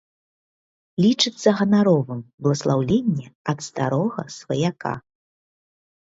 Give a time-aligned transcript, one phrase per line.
[1.03, 4.95] Лічыцца ганаровым бласлаўленне ад старога сваяка.